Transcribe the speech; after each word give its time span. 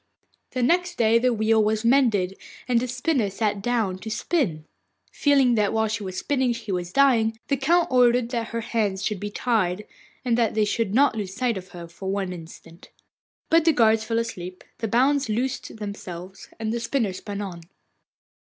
The 0.53 0.63
next 0.63 0.97
day 0.97 1.19
the 1.19 1.31
wheel 1.31 1.63
was 1.63 1.85
mended, 1.85 2.35
and 2.67 2.79
the 2.79 2.87
spinner 2.87 3.29
sat 3.29 3.61
down 3.61 3.99
to 3.99 4.09
spin. 4.09 4.65
Feeling 5.11 5.53
that 5.53 5.73
while 5.73 5.87
she 5.87 6.01
was 6.01 6.17
spinning 6.17 6.55
he 6.55 6.71
was 6.71 6.91
dying, 6.91 7.37
the 7.49 7.57
Count 7.57 7.87
ordered 7.91 8.29
that 8.29 8.47
her 8.47 8.61
hands 8.61 9.05
should 9.05 9.19
be 9.19 9.29
tied, 9.29 9.85
and 10.25 10.35
that 10.39 10.55
they 10.55 10.65
should 10.65 10.95
not 10.95 11.15
lose 11.15 11.35
sight 11.35 11.55
of 11.55 11.67
her 11.69 11.87
for 11.87 12.09
one 12.09 12.33
instant. 12.33 12.89
But 13.51 13.63
the 13.63 13.73
guards 13.73 14.03
fell 14.03 14.17
asleep, 14.17 14.63
the 14.79 14.87
bonds 14.87 15.29
loosed 15.29 15.75
themselves, 15.77 16.49
and 16.59 16.73
the 16.73 16.79
spinner 16.79 17.13
spun 17.13 17.39
on. 17.39 17.61